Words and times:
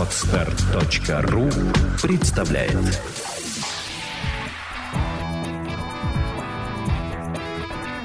Отстар.ру 0.00 1.50
представляет 2.00 2.74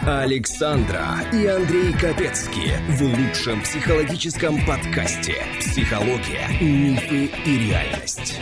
Александра 0.05 1.05
и 1.31 1.45
Андрей 1.45 1.93
Капецки 1.93 2.73
в 2.89 3.01
лучшем 3.01 3.61
психологическом 3.61 4.57
подкасте 4.65 5.35
«Психология, 5.61 6.49
мифы 6.59 7.31
и 7.45 7.69
реальность». 7.69 8.41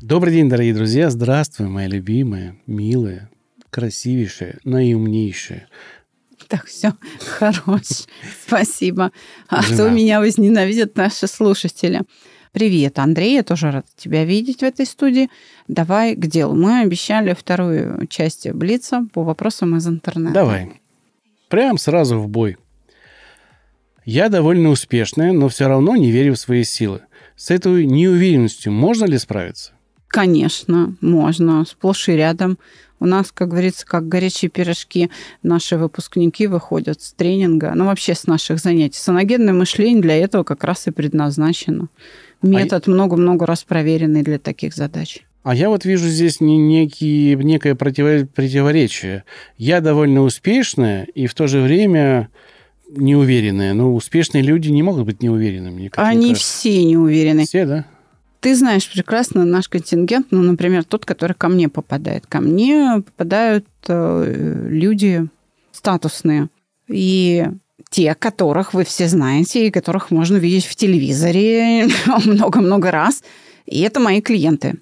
Добрый 0.00 0.34
день, 0.34 0.48
дорогие 0.48 0.72
друзья. 0.72 1.10
Здравствуй, 1.10 1.66
мои 1.66 1.88
любимые, 1.88 2.54
милые, 2.68 3.28
красивейшие, 3.76 4.56
наиумнейшие. 4.64 5.66
Так, 6.48 6.64
все, 6.64 6.94
хорош. 7.20 8.06
Спасибо. 8.46 9.12
А 9.48 9.62
то 9.62 9.90
меня 9.90 10.20
возненавидят 10.20 10.96
наши 10.96 11.26
слушатели. 11.26 12.00
Привет, 12.52 12.98
Андрей, 12.98 13.34
я 13.34 13.42
тоже 13.42 13.70
рада 13.70 13.86
тебя 13.94 14.24
видеть 14.24 14.60
в 14.60 14.62
этой 14.62 14.86
студии. 14.86 15.28
Давай 15.68 16.14
к 16.14 16.26
делу. 16.26 16.54
Мы 16.54 16.80
обещали 16.80 17.34
вторую 17.34 18.06
часть 18.06 18.50
Блица 18.50 19.06
по 19.12 19.22
вопросам 19.22 19.76
из 19.76 19.86
интернета. 19.86 20.32
Давай. 20.32 20.80
Прям 21.48 21.76
сразу 21.76 22.18
в 22.18 22.28
бой. 22.30 22.56
Я 24.06 24.30
довольно 24.30 24.70
успешная, 24.70 25.32
но 25.32 25.48
все 25.48 25.68
равно 25.68 25.96
не 25.96 26.10
верю 26.10 26.32
в 26.32 26.38
свои 26.38 26.64
силы. 26.64 27.02
С 27.36 27.50
этой 27.50 27.84
неуверенностью 27.84 28.72
можно 28.72 29.04
ли 29.04 29.18
справиться? 29.18 29.75
Конечно, 30.08 30.94
можно. 31.00 31.64
Сплошь 31.64 32.08
и 32.08 32.12
рядом. 32.12 32.58
У 32.98 33.06
нас, 33.06 33.30
как 33.32 33.48
говорится, 33.48 33.84
как 33.84 34.08
горячие 34.08 34.50
пирожки, 34.50 35.10
наши 35.42 35.76
выпускники 35.76 36.46
выходят 36.46 37.02
с 37.02 37.12
тренинга, 37.12 37.72
ну 37.74 37.84
вообще 37.84 38.14
с 38.14 38.26
наших 38.26 38.58
занятий. 38.58 38.98
Саногенное 38.98 39.52
мышление 39.52 40.00
для 40.00 40.16
этого 40.16 40.44
как 40.44 40.64
раз 40.64 40.86
и 40.86 40.90
предназначено. 40.90 41.88
Метод 42.40 42.86
много-много 42.86 43.44
раз 43.44 43.64
проверенный 43.64 44.22
для 44.22 44.38
таких 44.38 44.74
задач. 44.74 45.24
А 45.42 45.54
я 45.54 45.68
вот 45.68 45.84
вижу 45.84 46.08
здесь 46.08 46.40
не 46.40 46.56
некие, 46.56 47.36
некое 47.36 47.74
противоречие. 47.74 49.24
Я 49.58 49.80
довольно 49.80 50.22
успешная 50.22 51.04
и 51.14 51.26
в 51.26 51.34
то 51.34 51.46
же 51.46 51.60
время 51.60 52.30
неуверенная. 52.88 53.74
Но 53.74 53.94
успешные 53.94 54.42
люди 54.42 54.70
не 54.70 54.82
могут 54.82 55.04
быть 55.04 55.22
неуверенными. 55.22 55.90
Они 55.96 56.34
все 56.34 56.82
неуверены. 56.82 57.44
Все, 57.44 57.66
да? 57.66 57.84
Ты 58.46 58.54
знаешь 58.54 58.88
прекрасно 58.88 59.44
наш 59.44 59.68
контингент, 59.68 60.28
ну, 60.30 60.40
например, 60.40 60.84
тот, 60.84 61.04
который 61.04 61.32
ко 61.32 61.48
мне 61.48 61.68
попадает. 61.68 62.28
Ко 62.28 62.40
мне 62.40 63.02
попадают 63.04 63.66
э, 63.88 64.68
люди 64.70 65.26
статусные. 65.72 66.48
И 66.86 67.44
те, 67.90 68.14
которых 68.14 68.72
вы 68.72 68.84
все 68.84 69.08
знаете, 69.08 69.66
и 69.66 69.72
которых 69.72 70.12
можно 70.12 70.36
видеть 70.36 70.64
в 70.64 70.76
телевизоре 70.76 71.88
много-много 72.24 72.92
раз. 72.92 73.24
И 73.64 73.80
это 73.80 73.98
мои 73.98 74.20
клиенты. 74.20 74.76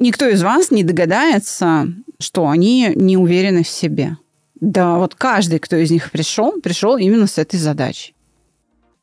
Никто 0.00 0.26
из 0.26 0.42
вас 0.42 0.72
не 0.72 0.82
догадается, 0.82 1.86
что 2.18 2.48
они 2.48 2.90
не 2.96 3.16
уверены 3.16 3.62
в 3.62 3.68
себе. 3.68 4.16
Да, 4.60 4.98
вот 4.98 5.14
каждый, 5.14 5.60
кто 5.60 5.76
из 5.76 5.92
них 5.92 6.10
пришел, 6.10 6.60
пришел 6.60 6.96
именно 6.96 7.28
с 7.28 7.38
этой 7.38 7.60
задачей. 7.60 8.16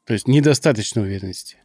То 0.05 0.11
есть 0.11 0.27
недостаточно 0.27 1.01
уверенности. 1.01 1.55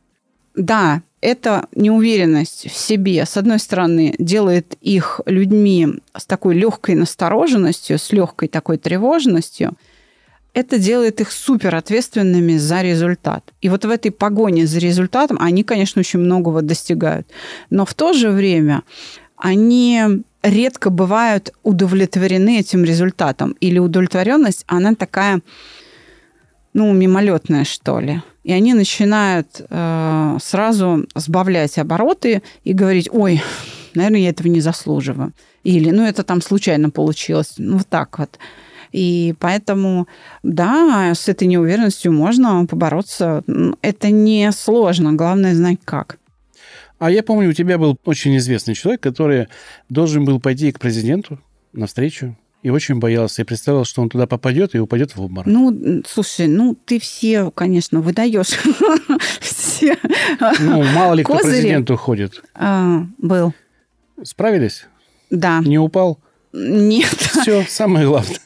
Да, 0.54 1.02
эта 1.20 1.66
неуверенность 1.74 2.70
в 2.70 2.76
себе, 2.76 3.24
с 3.26 3.36
одной 3.36 3.58
стороны, 3.58 4.14
делает 4.18 4.76
их 4.80 5.20
людьми 5.26 5.88
с 6.16 6.24
такой 6.24 6.54
легкой 6.54 6.94
настороженностью, 6.94 7.98
с 7.98 8.12
легкой 8.12 8.48
такой 8.48 8.78
тревожностью. 8.78 9.76
Это 10.52 10.78
делает 10.78 11.20
их 11.20 11.30
супер 11.30 11.76
ответственными 11.76 12.56
за 12.56 12.82
результат. 12.82 13.52
И 13.60 13.68
вот 13.68 13.84
в 13.84 13.90
этой 13.90 14.10
погоне 14.10 14.66
за 14.66 14.78
результатом 14.78 15.36
они, 15.40 15.62
конечно, 15.62 16.00
очень 16.00 16.18
многого 16.18 16.62
достигают. 16.62 17.28
Но 17.68 17.84
в 17.84 17.94
то 17.94 18.12
же 18.12 18.30
время 18.30 18.82
они 19.36 20.22
редко 20.42 20.90
бывают 20.90 21.52
удовлетворены 21.62 22.58
этим 22.58 22.82
результатом. 22.82 23.52
Или 23.60 23.78
удовлетворенность, 23.78 24.64
она 24.66 24.94
такая, 24.94 25.40
ну, 26.72 26.92
мимолетная, 26.92 27.64
что 27.64 28.00
ли. 28.00 28.22
И 28.42 28.52
они 28.52 28.74
начинают 28.74 29.60
э, 29.68 30.38
сразу 30.42 31.06
сбавлять 31.14 31.78
обороты 31.78 32.42
и 32.64 32.72
говорить, 32.72 33.08
ой, 33.12 33.42
наверное, 33.94 34.20
я 34.20 34.30
этого 34.30 34.48
не 34.48 34.60
заслуживаю. 34.60 35.32
Или, 35.62 35.90
ну, 35.90 36.06
это 36.06 36.22
там 36.22 36.40
случайно 36.40 36.90
получилось. 36.90 37.54
Ну, 37.58 37.78
вот 37.78 37.88
так 37.88 38.18
вот. 38.18 38.38
И 38.92 39.34
поэтому, 39.38 40.08
да, 40.42 41.12
с 41.14 41.28
этой 41.28 41.46
неуверенностью 41.46 42.12
можно 42.12 42.66
побороться. 42.66 43.44
Это 43.82 44.10
не 44.10 44.50
сложно, 44.52 45.12
главное 45.12 45.54
знать 45.54 45.78
как. 45.84 46.18
А 46.98 47.10
я 47.10 47.22
помню, 47.22 47.50
у 47.50 47.52
тебя 47.52 47.78
был 47.78 47.96
очень 48.04 48.36
известный 48.38 48.74
человек, 48.74 49.00
который 49.00 49.48
должен 49.88 50.24
был 50.24 50.40
пойти 50.40 50.72
к 50.72 50.80
президенту 50.80 51.38
навстречу 51.72 52.36
и 52.62 52.70
очень 52.70 52.98
боялся. 52.98 53.42
И 53.42 53.44
представлял, 53.44 53.84
что 53.84 54.02
он 54.02 54.08
туда 54.08 54.26
попадет 54.26 54.74
и 54.74 54.78
упадет 54.78 55.16
в 55.16 55.22
обморок. 55.22 55.46
Ну, 55.46 56.02
слушай, 56.06 56.46
ну 56.46 56.76
ты 56.84 56.98
все, 56.98 57.50
конечно, 57.50 58.00
выдаешь. 58.00 58.48
все 59.40 59.96
Ну, 60.58 60.82
мало 60.82 61.14
ли 61.14 61.24
кто 61.24 61.38
к 61.38 61.42
президенту 61.42 61.96
ходит. 61.96 62.42
А, 62.54 63.04
был. 63.18 63.54
Справились? 64.22 64.86
Да. 65.30 65.60
Не 65.60 65.78
упал? 65.78 66.18
Нет. 66.52 67.14
Все, 67.42 67.64
самое 67.68 68.06
главное. 68.06 68.38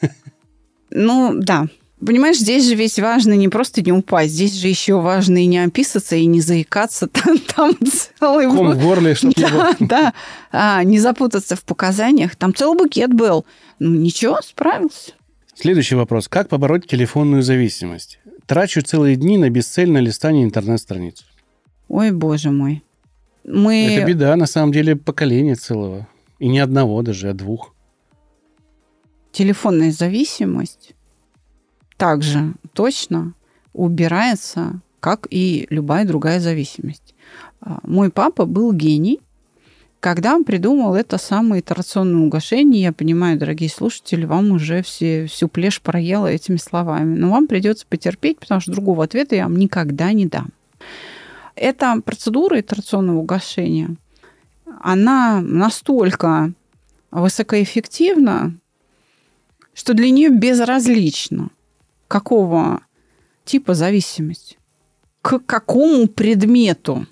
Ну, 0.91 1.34
да. 1.36 1.66
Понимаешь, 2.04 2.38
здесь 2.38 2.66
же 2.66 2.75
ведь 2.75 2.98
важно 2.98 3.32
не 3.34 3.48
просто 3.48 3.81
не 3.82 3.92
упасть, 3.92 4.32
здесь 4.32 4.54
же 4.54 4.69
еще 4.69 5.00
важно 5.00 5.38
и 5.38 5.47
не 5.47 5.59
описаться, 5.59 6.16
и 6.16 6.26
не 6.26 6.41
заикаться. 6.41 7.06
Там, 7.12 7.38
там 7.38 7.75
целый... 8.19 8.47
Ком 8.47 8.72
в 8.72 8.82
горле, 8.82 9.15
чтобы 9.15 9.34
да, 9.37 9.76
не 9.78 9.87
Да, 9.87 10.14
а, 10.53 10.82
не 10.82 10.98
запутаться 10.98 11.56
в 11.56 11.64
показаниях. 11.64 12.37
Там 12.37 12.54
целый 12.54 12.76
букет 12.76 13.14
был. 13.14 13.47
Ну, 13.78 13.91
ничего, 13.94 14.41
справился. 14.43 15.12
Следующий 15.54 15.94
вопрос. 15.94 16.28
Как 16.28 16.48
побороть 16.48 16.87
телефонную 16.87 17.43
зависимость? 17.43 18.19
Трачу 18.47 18.82
целые 18.82 19.16
дни 19.16 19.38
на 19.38 19.48
бесцельное 19.48 20.00
листание 20.00 20.44
интернет-страниц. 20.44 21.25
Ой, 21.88 22.10
боже 22.10 22.50
мой. 22.50 22.82
Мы... 23.44 23.87
Это 23.87 24.06
беда, 24.06 24.37
на 24.37 24.47
самом 24.47 24.72
деле, 24.72 24.97
поколения 24.97 25.54
целого. 25.54 26.06
И 26.38 26.48
не 26.48 26.59
одного 26.59 27.03
даже, 27.03 27.31
а 27.31 27.34
двух 27.34 27.75
телефонная 29.34 29.91
зависимость 29.91 30.94
также 31.97 32.55
точно 32.72 33.34
убирается, 33.72 34.81
как 35.00 35.27
и 35.31 35.66
любая 35.71 36.06
другая 36.06 36.41
зависимость. 36.41 37.15
А, 37.60 37.81
мой 37.82 38.10
папа 38.10 38.47
был 38.47 38.72
гений, 38.72 39.21
когда 40.05 40.34
он 40.34 40.44
придумал 40.44 40.94
это 40.94 41.16
самое 41.16 41.62
итерационное 41.62 42.27
угошение, 42.27 42.82
я 42.82 42.93
понимаю, 42.93 43.38
дорогие 43.38 43.71
слушатели, 43.71 44.27
вам 44.27 44.50
уже 44.50 44.82
все, 44.82 45.25
всю 45.25 45.49
плешь 45.49 45.81
проела 45.81 46.27
этими 46.27 46.59
словами, 46.59 47.16
но 47.16 47.31
вам 47.31 47.47
придется 47.47 47.87
потерпеть, 47.88 48.38
потому 48.38 48.61
что 48.61 48.72
другого 48.72 49.05
ответа 49.05 49.34
я 49.34 49.44
вам 49.44 49.56
никогда 49.56 50.12
не 50.12 50.26
дам. 50.26 50.50
Эта 51.56 51.99
процедура 52.05 52.61
итерационного 52.61 53.16
угошения, 53.16 53.97
она 54.82 55.41
настолько 55.41 56.53
высокоэффективна, 57.11 58.59
что 59.72 59.94
для 59.94 60.11
нее 60.11 60.28
безразлично, 60.28 61.49
какого 62.14 62.80
типа 63.44 63.75
зависимость, 63.75 64.56
к 65.20 65.41
какому 65.41 66.06
предмету. 66.06 67.08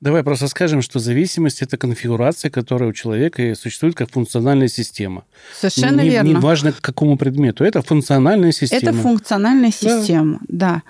Давай 0.00 0.22
просто 0.22 0.48
скажем, 0.48 0.80
что 0.80 1.00
зависимость– 1.00 1.60
это 1.62 1.76
конфигурация, 1.76 2.50
которая 2.50 2.88
у 2.88 2.92
человека 2.94 3.54
существует 3.54 3.94
как 3.94 4.10
функциональная 4.10 4.68
система. 4.68 5.24
Совершенно 5.60 6.00
не, 6.00 6.08
верно. 6.08 6.28
Не 6.28 6.34
важно, 6.36 6.72
к 6.72 6.80
какому 6.80 7.18
предмету. 7.18 7.62
Это 7.62 7.82
функциональная 7.82 8.52
система. 8.52 8.80
Это 8.80 8.92
функциональная 8.94 9.70
система, 9.70 10.40
да. 10.48 10.76
да. 10.76 10.82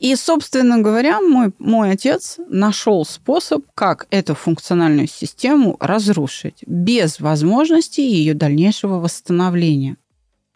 И, 0.00 0.16
собственно 0.16 0.78
говоря, 0.78 1.20
мой, 1.20 1.52
мой 1.60 1.92
отец 1.92 2.38
нашел 2.48 3.04
способ, 3.04 3.64
как 3.76 4.08
эту 4.10 4.34
функциональную 4.34 5.06
систему 5.06 5.76
разрушить 5.78 6.64
без 6.66 7.20
возможности 7.20 8.00
ее 8.00 8.34
дальнейшего 8.34 8.98
восстановления. 8.98 9.96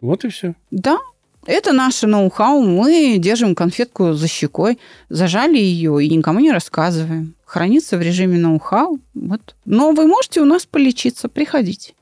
Вот 0.01 0.25
и 0.25 0.29
все. 0.29 0.55
Да, 0.69 0.97
это 1.45 1.73
наше 1.73 2.07
ноу-хау. 2.07 2.61
Мы 2.63 3.17
держим 3.17 3.55
конфетку 3.55 4.13
за 4.13 4.27
щекой, 4.27 4.77
зажали 5.09 5.57
ее 5.57 6.03
и 6.03 6.15
никому 6.15 6.39
не 6.39 6.51
рассказываем. 6.51 7.35
Хранится 7.45 7.97
в 7.97 8.01
режиме 8.01 8.37
ноу-хау. 8.37 8.99
Вот. 9.13 9.55
Но 9.65 9.91
вы 9.91 10.07
можете 10.07 10.41
у 10.41 10.45
нас 10.45 10.65
полечиться. 10.65 11.29
Приходите. 11.29 11.93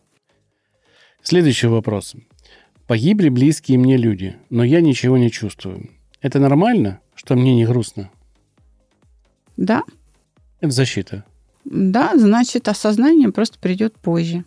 Следующий 1.24 1.68
вопрос. 1.68 2.16
Погибли 2.88 3.30
близкие 3.30 3.78
мне 3.78 3.98
люди, 3.98 4.38
но 4.50 4.63
я 4.63 4.81
ничего 4.81 5.18
не 5.18 5.30
чувствую. 5.30 5.90
Это 6.22 6.40
нормально, 6.40 7.00
что 7.16 7.36
мне 7.36 7.54
не 7.54 7.66
грустно? 7.66 8.10
Да. 9.57 9.83
Это 10.62 10.72
защита. 10.72 11.25
Да, 11.66 12.13
значит, 12.16 12.68
осознание 12.68 13.31
просто 13.31 13.60
придет 13.60 13.94
позже. 13.95 14.45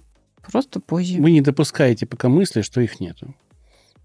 Просто 0.50 0.81
позже. 0.81 1.20
Вы 1.20 1.32
не 1.32 1.43
допускаете 1.43 2.06
пока 2.06 2.28
мысли, 2.28 2.62
что 2.62 2.81
их 2.81 2.98
нету. 2.98 3.34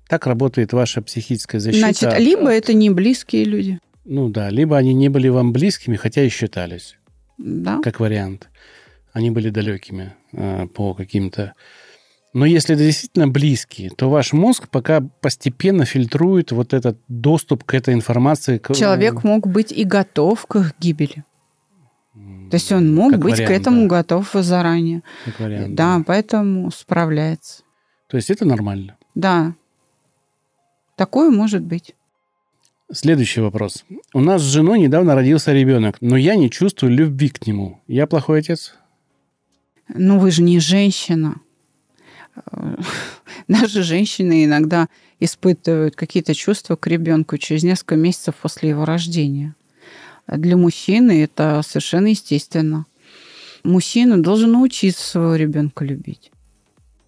Так 0.08 0.28
работает 0.28 0.74
ваша 0.74 1.02
психическая 1.02 1.60
защита. 1.60 1.88
Значит, 1.94 2.20
либо 2.20 2.50
это 2.50 2.74
не 2.74 2.90
близкие 2.90 3.44
люди. 3.46 3.80
Ну 4.06 4.30
да, 4.30 4.50
либо 4.50 4.78
они 4.78 4.94
не 4.94 5.10
были 5.10 5.30
вам 5.30 5.52
близкими, 5.52 5.96
хотя 5.96 6.22
и 6.24 6.30
считались, 6.30 6.98
Да. 7.38 7.80
как 7.84 8.00
вариант. 8.00 8.50
Они 9.14 9.32
были 9.32 9.50
далекими 9.50 10.14
э, 10.34 10.68
по 10.68 10.94
каким-то... 10.94 11.54
Но 12.34 12.46
если 12.46 12.76
это 12.76 12.84
действительно 12.84 13.30
близкие, 13.30 13.90
то 13.90 14.10
ваш 14.10 14.34
мозг 14.34 14.68
пока 14.70 15.00
постепенно 15.22 15.86
фильтрует 15.86 16.52
вот 16.52 16.74
этот 16.74 17.00
доступ 17.08 17.64
к 17.64 17.74
этой 17.74 17.94
информации. 17.94 18.58
к- 18.58 18.76
Человек 18.76 19.24
мог 19.24 19.48
быть 19.48 19.72
и 19.72 19.86
готов 19.86 20.46
к 20.46 20.58
их 20.58 20.74
гибели. 20.80 21.24
То 22.14 22.56
есть 22.58 22.72
он 22.74 22.94
мог 22.94 23.12
как 23.14 23.22
быть 23.22 23.36
к 23.36 23.38
вариант, 23.40 23.62
этому 23.62 23.82
да, 23.84 23.88
готов 23.88 24.30
заранее. 24.34 25.02
как 25.24 25.40
вариант, 25.40 25.76
да, 25.76 26.04
поэтому 26.06 26.70
справляется. 26.72 27.64
То 28.10 28.18
есть 28.18 28.30
это 28.30 28.46
нормально. 28.46 28.98
Да. 29.16 29.56
Такое 30.96 31.30
может 31.30 31.62
быть. 31.64 31.96
Следующий 32.92 33.42
вопрос. 33.42 33.84
У 34.14 34.20
нас 34.20 34.42
с 34.42 34.46
женой 34.46 34.80
недавно 34.80 35.16
родился 35.16 35.52
ребенок, 35.52 35.98
но 36.02 36.18
я 36.18 36.36
не 36.36 36.52
чувствую 36.52 36.94
любви 36.94 37.30
к 37.30 37.46
нему. 37.48 37.82
Я 37.88 38.06
плохой 38.06 38.40
отец? 38.40 38.76
Ну, 39.88 40.20
вы 40.20 40.32
же 40.32 40.42
не 40.44 40.60
женщина. 40.60 41.36
Даже 43.48 43.84
женщины 43.84 44.46
иногда 44.46 44.88
испытывают 45.20 45.96
какие-то 45.96 46.34
чувства 46.36 46.76
к 46.76 46.88
ребенку 46.88 47.38
через 47.38 47.64
несколько 47.64 47.96
месяцев 47.96 48.36
после 48.42 48.70
его 48.70 48.86
рождения. 48.86 49.56
Для 50.28 50.58
мужчины 50.58 51.24
это 51.24 51.62
совершенно 51.66 52.08
естественно. 52.08 52.86
Мужчина 53.64 54.22
должен 54.22 54.52
научиться 54.52 55.04
своего 55.04 55.36
ребенка 55.36 55.84
любить. 55.86 56.32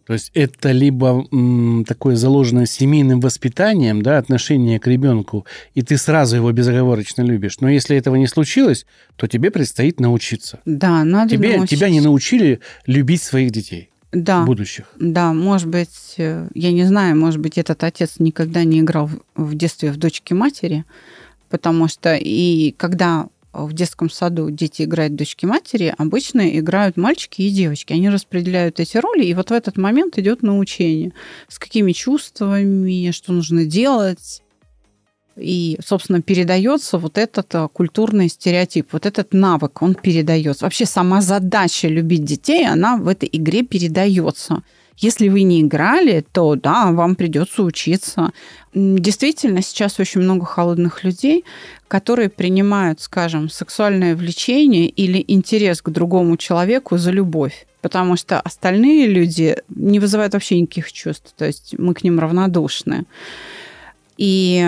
То 0.07 0.13
есть 0.13 0.31
это 0.33 0.71
либо 0.71 1.27
м, 1.33 1.83
такое 1.85 2.15
заложенное 2.15 2.65
семейным 2.65 3.19
воспитанием, 3.19 4.01
да, 4.01 4.17
отношение 4.17 4.79
к 4.79 4.87
ребенку, 4.87 5.45
и 5.75 5.81
ты 5.81 5.97
сразу 5.97 6.37
его 6.37 6.49
безоговорочно 6.53 7.23
любишь. 7.23 7.59
Но 7.59 7.69
если 7.69 7.97
этого 7.97 8.15
не 8.15 8.27
случилось, 8.27 8.85
то 9.17 9.27
тебе 9.27 9.51
предстоит 9.51 9.99
научиться. 9.99 10.59
Да, 10.65 11.03
надо 11.03 11.31
Тебе, 11.31 11.57
научиться. 11.57 11.75
тебя 11.75 11.89
не 11.89 11.99
научили 11.99 12.61
любить 12.85 13.21
своих 13.21 13.51
детей 13.51 13.89
Да, 14.13 14.43
будущих. 14.45 14.85
да, 14.97 15.33
может 15.33 15.67
быть, 15.67 16.13
э, 16.17 16.47
я 16.53 16.71
не 16.71 16.85
знаю, 16.85 17.17
может 17.17 17.41
быть, 17.41 17.57
этот 17.57 17.83
отец 17.83 18.15
никогда 18.19 18.63
не 18.63 18.79
играл 18.79 19.09
в- 19.35 19.55
детстве 19.55 19.91
в 19.91 19.97
дочки 19.97 20.31
матери, 20.31 20.85
потому 21.49 21.89
что 21.89 22.15
и 22.15 22.71
когда 22.77 23.27
в 23.65 23.73
детском 23.73 24.09
саду 24.09 24.51
дети 24.51 24.83
играют 24.83 25.15
дочки 25.15 25.45
матери, 25.45 25.93
обычно 25.97 26.57
играют 26.59 26.97
мальчики 26.97 27.41
и 27.41 27.49
девочки. 27.49 27.93
Они 27.93 28.09
распределяют 28.09 28.79
эти 28.79 28.97
роли, 28.97 29.25
и 29.25 29.33
вот 29.33 29.49
в 29.49 29.53
этот 29.53 29.77
момент 29.77 30.17
идет 30.17 30.43
научение. 30.43 31.13
С 31.47 31.57
какими 31.57 31.91
чувствами, 31.91 33.11
что 33.11 33.33
нужно 33.33 33.65
делать. 33.65 34.41
И, 35.37 35.77
собственно, 35.85 36.21
передается 36.21 36.97
вот 36.97 37.17
этот 37.17 37.53
а, 37.53 37.67
культурный 37.67 38.27
стереотип, 38.27 38.91
вот 38.91 39.05
этот 39.05 39.33
навык, 39.33 39.81
он 39.81 39.93
передается. 39.93 40.65
Вообще 40.65 40.85
сама 40.85 41.21
задача 41.21 41.87
любить 41.87 42.23
детей, 42.23 42.67
она 42.67 42.97
в 42.97 43.07
этой 43.07 43.29
игре 43.31 43.63
передается. 43.63 44.63
Если 44.97 45.29
вы 45.29 45.43
не 45.43 45.61
играли, 45.61 46.25
то 46.31 46.55
да, 46.55 46.91
вам 46.91 47.15
придется 47.15 47.61
учиться. 47.61 48.31
Действительно, 48.73 49.61
сейчас 49.61 49.99
очень 49.99 50.21
много 50.21 50.45
холодных 50.45 51.03
людей, 51.03 51.45
которые 51.87 52.29
принимают, 52.29 52.99
скажем, 53.01 53.49
сексуальное 53.49 54.15
влечение 54.15 54.87
или 54.89 55.23
интерес 55.27 55.83
к 55.83 55.89
другому 55.89 56.35
человеку 56.35 56.97
за 56.97 57.11
любовь. 57.11 57.67
Потому 57.81 58.17
что 58.17 58.41
остальные 58.41 59.07
люди 59.07 59.57
не 59.69 59.99
вызывают 59.99 60.33
вообще 60.33 60.59
никаких 60.59 60.91
чувств. 60.91 61.31
То 61.37 61.45
есть 61.45 61.75
мы 61.77 61.93
к 61.93 62.03
ним 62.03 62.19
равнодушны. 62.19 63.05
И 64.17 64.65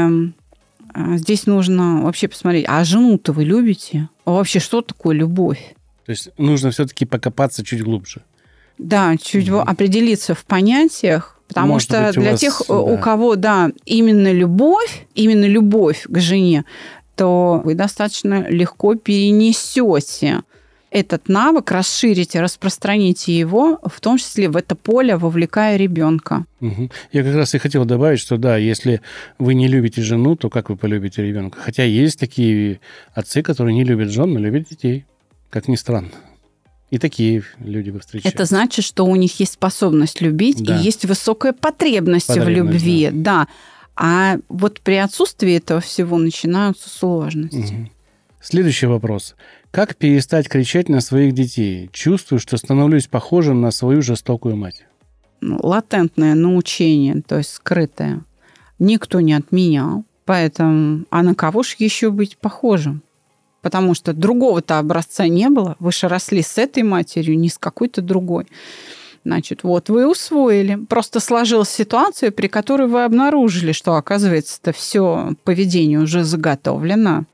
э, 0.94 1.18
здесь 1.18 1.48
нужно 1.48 2.04
вообще 2.04 2.28
посмотреть, 2.28 2.66
а 2.68 2.84
жену-то 2.84 3.34
вы 3.34 3.46
любите? 3.46 4.10
А 4.26 4.32
вообще 4.32 4.60
что 4.60 4.82
такое 4.82 5.16
любовь? 5.16 5.76
То 6.06 6.12
есть 6.12 6.30
нужно 6.38 6.70
все-таки 6.70 7.06
покопаться 7.06 7.64
чуть 7.66 7.84
глубже. 7.84 8.22
Да, 8.80 9.16
чуть 9.22 9.50
во- 9.50 9.62
определиться 9.62 10.34
в 10.34 10.44
понятиях, 10.46 11.38
потому 11.48 11.74
Может 11.74 11.90
что 11.90 12.08
быть, 12.08 12.18
у 12.18 12.22
для 12.22 12.32
вас, 12.32 12.40
тех, 12.40 12.62
у 12.70 12.88
да. 12.96 12.98
кого, 12.98 13.36
да, 13.36 13.72
именно 13.86 14.32
любовь, 14.32 15.06
именно 15.16 15.46
любовь 15.46 16.06
к 16.10 16.18
жене, 16.20 16.64
то 17.16 17.62
вы 17.66 17.76
достаточно 17.76 18.48
легко 18.50 18.96
перенесете 18.96 20.44
этот 20.92 21.28
навык, 21.30 21.70
расширите, 21.72 22.42
распространите 22.42 23.38
его, 23.38 23.80
в 23.86 24.00
том 24.02 24.18
числе 24.18 24.50
в 24.50 24.58
это 24.58 24.76
поле, 24.76 25.18
вовлекая 25.18 25.78
ребенка. 25.78 26.46
Мгм. 26.62 26.90
Я 27.12 27.24
как 27.24 27.36
раз 27.36 27.54
и 27.54 27.60
хотел 27.60 27.86
добавить, 27.86 28.20
что 28.20 28.38
да, 28.38 28.58
если 28.58 29.02
вы 29.38 29.54
не 29.54 29.68
любите 29.68 30.02
жену, 30.02 30.36
то 30.36 30.50
как 30.50 30.70
вы 30.70 30.78
полюбите 30.78 31.22
ребенка? 31.22 31.60
Хотя 31.62 31.84
есть 31.84 32.20
такие 32.20 32.80
отцы, 33.14 33.44
которые 33.44 33.76
не 33.76 33.84
любят 33.84 34.10
жен, 34.10 34.34
но 34.34 34.40
любят 34.40 34.68
детей. 34.70 35.06
Как 35.52 35.68
ни 35.68 35.76
странно. 35.76 36.10
И 36.92 36.98
такие 36.98 37.44
люди 37.60 37.92
вы 37.92 38.00
встречаете. 38.00 38.36
Это 38.36 38.46
значит, 38.46 38.84
что 38.84 39.06
у 39.06 39.16
них 39.16 39.40
есть 39.40 39.54
способность 39.54 40.22
любить 40.22 40.64
Да. 40.64 40.78
и 40.80 40.84
есть 40.84 41.06
высокая 41.06 41.54
потребность, 41.54 42.26
в 42.30 42.36
Потребность, 42.36 42.74
любви, 42.86 43.10
да. 43.14 43.48
А 43.96 44.38
вот 44.50 44.80
при 44.82 44.96
отсутствии 44.96 45.56
этого 45.56 45.82
всего 45.82 46.18
начинаются 46.18 46.90
сложности. 46.90 47.74
Мгм. 47.74 47.92
Следующий 48.42 48.86
вопрос. 48.88 49.36
Как 49.72 49.96
перестать 49.98 50.48
кричать 50.48 50.90
на 50.90 51.02
своих 51.02 51.34
детей? 51.34 51.90
Чувствую, 51.92 52.40
что 52.40 52.58
становлюсь 52.58 53.08
похожим 53.08 53.62
на 53.62 53.72
свою 53.72 54.02
жестокую 54.02 54.56
мать. 54.56 54.86
ну, 55.42 55.58
латентное 55.62 56.34
научение, 56.36 57.22
то 57.22 57.38
есть 57.38 57.54
скрытое, 57.54 58.22
никто 58.80 59.22
не 59.22 59.34
отменял. 59.34 60.04
Поэтому, 60.26 61.06
а 61.12 61.24
на 61.24 61.34
кого 61.34 61.64
же 61.64 61.76
еще 61.80 62.12
быть 62.12 62.38
похожим? 62.38 63.02
Потому 63.62 63.94
что 63.94 64.14
другого-то 64.14 64.80
образца 64.80 65.28
не 65.28 65.50
было. 65.50 65.76
Вы 65.80 65.92
же 65.92 66.08
росли 66.08 66.42
с 66.42 66.58
этой 66.58 66.84
матерью, 66.84 67.38
не 67.38 67.50
с 67.50 67.58
какой-то 67.58 68.02
другой. 68.02 68.48
Значит, 69.26 69.64
вот 69.64 69.90
вы 69.90 70.10
усвоили. 70.10 70.76
Просто 70.88 71.20
сложилась 71.20 71.70
ситуация, 71.70 72.32
при 72.32 72.48
которой 72.48 72.88
вы 72.88 73.04
обнаружили, 73.04 73.74
что, 73.74 73.96
оказывается, 73.96 74.60
это 74.62 74.72
все 74.72 75.34
поведение 75.44 76.00
уже 76.00 76.24
заготовлено. 76.24 77.26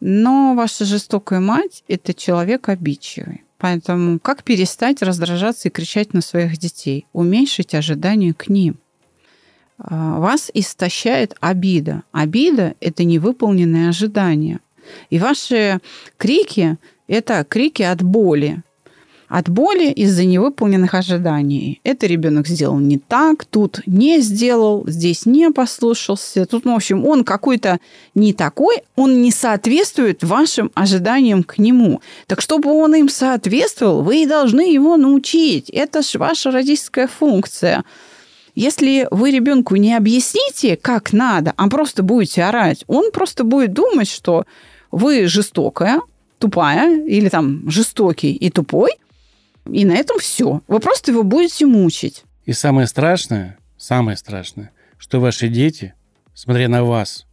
Но 0.00 0.54
ваша 0.54 0.84
жестокая 0.84 1.40
мать– 1.40 1.84
это 1.88 2.12
человек 2.12 2.68
обидчивый. 2.68 3.44
Поэтому 3.58 4.18
как 4.18 4.42
перестать 4.42 5.00
раздражаться 5.00 5.68
и 5.68 5.70
кричать 5.70 6.12
на 6.12 6.20
своих 6.20 6.58
детей? 6.58 7.06
Уменьшить 7.12 7.74
ожидания 7.74 8.34
к 8.34 8.48
ним. 8.48 8.76
А, 9.78 10.18
Вас 10.18 10.50
истощает 10.52 11.34
обида. 11.40 12.02
Обида– 12.12 12.74
это 12.80 13.04
невыполненные 13.04 13.88
ожидания. 13.88 14.60
И 15.10 15.18
ваши 15.18 15.80
крики– 16.16 16.76
это 17.08 17.44
крики 17.48 17.82
от 17.82 18.02
боли. 18.02 18.62
От 19.28 19.48
боли 19.48 19.90
из-за 19.90 20.24
невыполненных 20.24 20.94
ожиданий. 20.94 21.80
Это 21.82 22.06
ребенок 22.06 22.46
сделал 22.46 22.78
не 22.78 22.98
так, 22.98 23.44
тут 23.44 23.80
не 23.86 24.20
сделал, 24.20 24.84
здесь 24.86 25.26
не 25.26 25.50
послушался. 25.50 26.46
Тут, 26.46 26.66
в 26.66 26.68
общем, 26.68 27.04
он 27.06 27.24
какой-то 27.24 27.80
не 28.14 28.32
такой, 28.32 28.82
он 28.96 29.22
не 29.22 29.32
соответствует 29.32 30.22
вашим 30.22 30.70
ожиданиям 30.74 31.42
к 31.42 31.58
нему. 31.58 32.00
Так 32.26 32.42
чтобы 32.42 32.70
он 32.70 32.94
им 32.94 33.08
соответствовал, 33.08 34.02
вы 34.02 34.26
должны 34.26 34.72
его 34.72 34.96
научить. 34.96 35.70
Это 35.70 36.02
ж 36.02 36.14
ваша 36.16 36.50
родительская 36.50 37.08
функция. 37.08 37.82
Если 38.54 39.08
вы 39.10 39.32
ребенку 39.32 39.74
не 39.74 39.94
объясните, 39.94 40.76
как 40.76 41.12
надо, 41.12 41.54
а 41.56 41.68
просто 41.68 42.04
будете 42.04 42.44
орать, 42.44 42.84
он 42.86 43.10
просто 43.10 43.42
будет 43.42 43.72
думать, 43.72 44.08
что 44.08 44.44
вы 44.94 45.26
жестокая, 45.26 46.00
тупая, 46.38 47.04
или 47.06 47.28
там 47.28 47.68
жестокий 47.70 48.32
и 48.32 48.50
тупой, 48.50 48.92
и 49.70 49.84
на 49.84 49.92
этом 49.92 50.18
все. 50.18 50.60
Вы 50.68 50.80
просто 50.80 51.10
его 51.10 51.22
будете 51.22 51.66
мучить. 51.66 52.24
И 52.44 52.52
самое 52.52 52.86
страшное, 52.86 53.58
самое 53.76 54.16
страшное, 54.16 54.70
что 54.98 55.20
ваши 55.20 55.48
дети, 55.48 55.94
смотря 56.34 56.68
на 56.68 56.84
вас, 56.84 57.26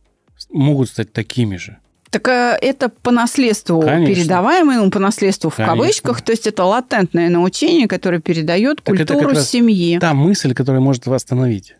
могут 0.50 0.89
стать 0.89 1.12
такими 1.13 1.58
же. 1.58 1.77
Так 2.10 2.27
а, 2.27 2.58
это 2.60 2.89
по 2.89 3.12
наследству 3.12 3.82
Конечно. 3.82 4.13
передаваемое, 4.13 4.80
ну, 4.80 4.91
по 4.91 5.00
наследству 5.00 5.50
в 5.50 5.56
Конечно. 5.56 5.75
кавычках, 5.75 6.22
то 6.22 6.32
есть 6.32 6.46
это 6.46 6.65
латентное 6.65 7.30
научение, 7.30 7.88
которое 7.88 8.20
передает 8.20 8.82
Так 8.84 8.98
культуру 8.98 9.36
семьи. 9.36 9.98
Та 10.00 10.13
мысль, 10.13 10.53
которая 10.53 10.82
может 10.82 11.06
вас 11.06 11.24
остановить. 11.24 11.75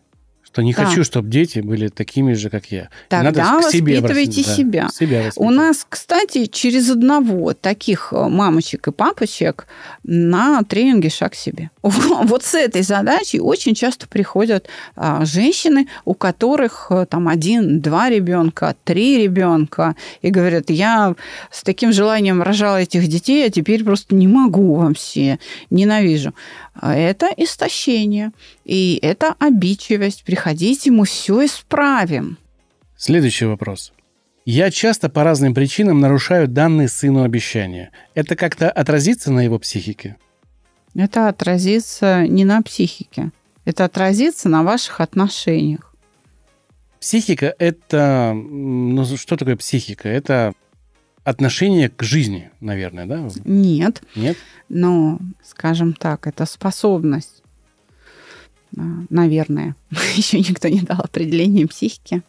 Что 0.52 0.62
не 0.62 0.74
Да. 0.74 0.84
хочу, 0.84 1.02
чтобы 1.02 1.30
дети 1.30 1.60
были 1.60 1.88
такими 1.88 2.34
же, 2.34 2.50
как 2.50 2.66
я. 2.66 2.82
И 2.82 2.88
Тогда 3.08 3.30
надо 3.30 3.68
к 3.68 3.70
себе 3.70 4.00
воспитывайте 4.00 4.44
да, 4.44 4.54
себя. 4.54 4.88
себя 4.88 5.30
У 5.36 5.50
нас, 5.50 5.86
кстати, 5.88 6.44
через 6.44 6.90
одного 6.90 7.54
таких 7.54 8.12
э, 8.12 8.28
мамочек 8.28 8.88
и 8.88 8.92
папочек 8.92 9.66
на 10.02 10.62
тренинге 10.62 11.08
«Шаг 11.08 11.32
к 11.32 11.34
себе». 11.36 11.70
Вот 11.82 12.44
с 12.44 12.54
этой 12.54 12.82
задачей 12.82 13.40
очень 13.40 13.74
часто 13.74 14.06
приходят 14.06 14.68
а, 14.94 15.24
женщины, 15.24 15.88
у 16.04 16.14
которых 16.14 16.88
э, 16.90 17.06
там 17.08 17.28
один, 17.28 17.80
два 17.80 18.10
ребенка, 18.10 18.74
три 18.84 19.22
ребенка, 19.22 19.96
и 20.20 20.30
говорят, 20.30 20.70
я 20.70 21.14
с 21.50 21.62
таким 21.62 21.92
желанием 21.92 22.42
рожала 22.42 22.82
этих 22.82 23.08
детей, 23.08 23.46
а 23.46 23.50
теперь 23.50 23.84
просто 23.84 24.14
не 24.14 24.28
могу 24.28 24.74
вообще, 24.74 25.38
ненавижу. 25.70 26.34
А 26.74 26.96
Это 26.96 27.26
истощение, 27.36 28.32
и 28.64 28.98
это 29.02 29.34
обидчивость. 29.38 30.24
Приходите, 30.24 30.90
мы 30.90 31.04
все 31.04 31.44
исправим. 31.44 32.38
Следующий 32.96 33.44
вопрос. 33.44 33.92
Я 34.44 34.70
часто 34.70 35.08
по 35.08 35.22
разным 35.22 35.54
причинам 35.54 36.00
нарушаю 36.00 36.48
данные 36.48 36.88
сыну 36.88 37.22
обещания. 37.22 37.92
Это 38.14 38.34
как-то 38.34 38.70
отразится 38.70 39.30
на 39.30 39.40
его 39.40 39.58
психике? 39.58 40.16
Это 40.94 41.28
отразится 41.28 42.26
не 42.26 42.44
на 42.44 42.60
психике, 42.62 43.30
это 43.64 43.84
отразится 43.84 44.48
на 44.48 44.62
ваших 44.62 45.00
отношениях. 45.00 45.94
Психика– 47.00 47.54
это... 47.58 48.32
Ну, 48.34 49.04
что 49.16 49.36
такое 49.36 49.56
психика? 49.56 50.08
Это 50.08 50.52
отношение 51.24 51.88
к 51.88 52.02
жизни, 52.02 52.50
наверное, 52.60 53.06
да? 53.06 53.28
Нет, 53.44 54.02
Нет? 54.16 54.36
но, 54.68 55.18
скажем 55.44 55.92
так, 55.92 56.26
это 56.26 56.46
способность, 56.46 57.42
а, 58.76 58.82
наверное, 59.10 59.76
еще 60.16 60.38
никто 60.40 60.68
не 60.68 60.80
дал 60.80 61.00
определение 61.00 61.66
психики, 61.66 62.22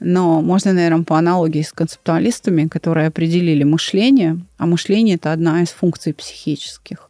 но 0.00 0.42
можно, 0.42 0.72
наверное, 0.72 1.04
по 1.04 1.16
аналогии 1.16 1.62
с 1.62 1.72
концептуалистами, 1.72 2.66
которые 2.66 3.06
определили 3.06 3.62
мышление, 3.62 4.38
а 4.58 4.66
мышление– 4.66 5.14
это 5.16 5.32
одна 5.32 5.62
из 5.62 5.70
функций 5.70 6.12
психических. 6.12 7.08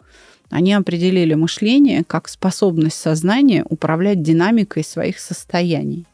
Они 0.50 0.72
определили 0.72 1.34
мышление 1.34 2.04
как 2.06 2.28
способность 2.28 2.96
сознания 2.96 3.64
управлять 3.68 4.22
динамикой 4.22 4.84
своих 4.84 5.18
состояний. 5.18 6.06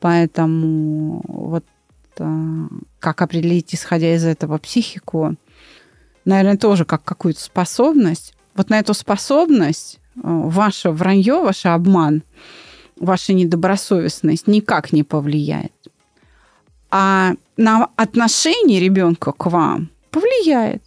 Поэтому 0.00 1.22
вот 1.26 1.64
а, 2.18 2.66
как 3.00 3.22
определить, 3.22 3.74
исходя 3.74 4.14
из 4.14 4.24
этого, 4.24 4.58
психику, 4.58 5.36
наверное, 6.24 6.56
тоже 6.56 6.84
как 6.84 7.04
какую-то 7.04 7.40
способность. 7.40 8.34
Вот 8.54 8.70
на 8.70 8.78
эту 8.78 8.94
способность 8.94 9.98
э, 10.16 10.20
ваше 10.22 10.90
вранье, 10.90 11.42
ваш 11.42 11.66
обман, 11.66 12.22
ваша 12.98 13.32
недобросовестность 13.32 14.46
никак 14.46 14.92
не 14.92 15.02
повлияет. 15.02 15.72
А 16.90 17.34
на 17.56 17.90
отношение 17.96 18.80
ребенка 18.80 19.32
к 19.32 19.46
вам 19.46 19.90
повлияет. 20.10 20.82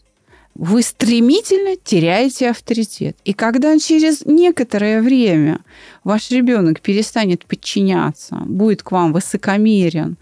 Вы 0.56 0.82
стремительно 0.82 1.78
теряете 1.82 2.50
авторитет. 2.50 3.18
И 3.24 3.34
когда 3.34 3.78
через 3.80 4.26
некоторое 4.26 5.02
время 5.02 5.62
ваш 6.04 6.30
ребенок 6.30 6.82
перестанет 6.82 7.46
подчиняться, 7.46 8.36
будет 8.46 8.84
к 8.84 8.92
вам 8.92 9.14
высокомерен, 9.14 10.18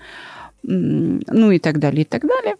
ну 0.64 1.52
и 1.52 1.60
так 1.60 1.80
далее, 1.80 2.02
и 2.02 2.06
так 2.06 2.24
далее, 2.28 2.56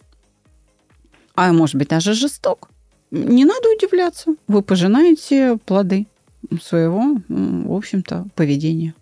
а 1.34 1.52
может 1.52 1.76
быть 1.76 1.88
даже 1.88 2.14
жесток, 2.14 2.70
не 3.10 3.44
надо 3.44 3.68
удивляться. 3.76 4.34
Вы 4.46 4.62
пожинаете 4.62 5.58
плоды 5.64 6.06
своего, 6.62 7.16
в 7.28 7.74
общем-то, 7.74 8.26
поведения. 8.34 8.94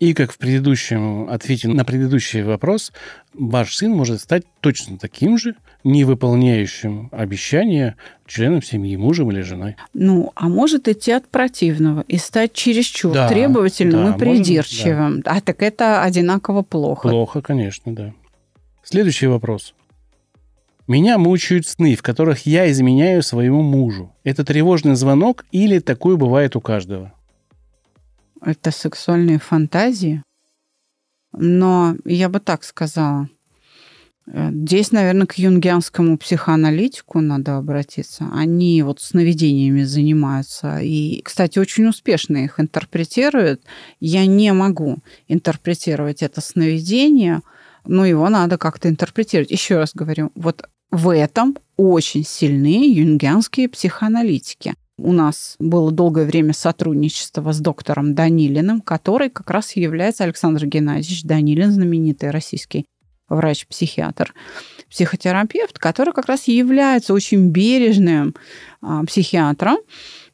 И 0.00 0.12
как 0.12 0.32
в 0.32 0.38
предыдущем 0.38 1.30
ответе 1.30 1.68
на 1.68 1.84
предыдущий 1.84 2.42
вопрос, 2.42 2.92
ваш 3.32 3.76
сын 3.76 3.92
может 3.92 4.20
стать 4.20 4.44
точно 4.60 4.98
таким 4.98 5.38
же, 5.38 5.54
не 5.84 6.04
выполняющим 6.04 7.08
обещания 7.12 7.96
членом 8.26 8.62
семьи, 8.62 8.96
мужем 8.96 9.30
или 9.30 9.42
женой. 9.42 9.76
Ну, 9.92 10.32
а 10.34 10.48
может 10.48 10.88
идти 10.88 11.12
от 11.12 11.28
противного 11.28 12.04
и 12.08 12.16
стать 12.16 12.54
чересчур 12.54 13.12
Да, 13.12 13.28
требовательным 13.28 14.10
да, 14.10 14.14
и 14.14 14.18
придирчивым. 14.18 15.22
А 15.26 15.40
так 15.40 15.62
это 15.62 16.02
одинаково 16.02 16.62
плохо. 16.62 17.08
Плохо, 17.08 17.40
конечно, 17.40 17.94
да. 17.94 18.12
Следующий 18.84 19.26
вопрос. 19.26 19.74
Меня 20.86 21.16
мучают 21.16 21.66
сны, 21.66 21.96
в 21.96 22.02
которых 22.02 22.44
я 22.44 22.70
изменяю 22.70 23.22
своему 23.22 23.62
мужу. 23.62 24.14
Это 24.22 24.44
тревожный 24.44 24.94
звонок 24.94 25.46
или 25.50 25.78
такое 25.78 26.16
бывает 26.16 26.54
у 26.56 26.60
каждого? 26.60 27.12
Это 28.42 28.70
сексуальные 28.70 29.38
фантазии. 29.38 30.22
Но 31.32 31.96
я 32.04 32.28
бы 32.28 32.40
так 32.40 32.62
сказала. 32.64 33.30
Э, 34.26 34.50
Здесь, 34.52 34.92
наверное, 34.92 35.26
к 35.26 35.38
юнгианскому 35.38 36.18
психоаналитику 36.18 37.20
надо 37.20 37.56
обратиться. 37.56 38.28
Они 38.34 38.82
вот 38.82 39.00
сновидениями 39.00 39.84
занимаются. 39.84 40.80
И, 40.80 41.22
кстати, 41.22 41.58
очень 41.58 41.86
успешно 41.86 42.36
их 42.36 42.60
интерпретируют. 42.60 43.62
Я 44.00 44.26
не 44.26 44.52
могу 44.52 44.98
интерпретировать 45.28 46.22
это 46.22 46.42
сновидение, 46.42 47.40
но 47.86 48.04
его 48.06 48.28
надо 48.28 48.58
как-то 48.58 48.88
интерпретировать. 48.88 49.50
Еще 49.50 49.78
раз 49.78 49.92
говорю, 49.94 50.30
вот 50.34 50.64
в 50.90 51.12
этом 51.12 51.56
очень 51.76 52.24
сильны 52.24 52.92
юнгианские 52.92 53.68
психоаналитики. 53.68 54.74
У 54.96 55.12
нас 55.12 55.56
было 55.58 55.90
долгое 55.90 56.24
время 56.24 56.52
сотрудничество 56.52 57.52
с 57.52 57.58
доктором 57.58 58.14
Данилиным, 58.14 58.80
который 58.80 59.28
как 59.28 59.50
раз 59.50 59.74
является 59.74 60.22
Александр 60.22 60.66
Геннадьевич 60.66 61.24
Данилин, 61.24 61.72
знаменитый 61.72 62.30
российский 62.30 62.86
врач-психиатр, 63.34 64.34
психотерапевт, 64.90 65.78
который 65.78 66.12
как 66.12 66.26
раз 66.26 66.48
является 66.48 67.14
очень 67.14 67.48
бережным 67.48 68.34
а, 68.80 69.04
психиатром 69.04 69.78